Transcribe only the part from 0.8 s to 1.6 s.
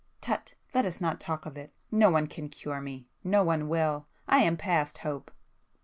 us not talk of